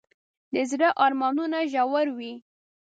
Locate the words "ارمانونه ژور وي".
1.05-2.33